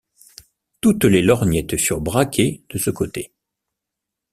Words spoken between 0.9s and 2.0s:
les lorgnettes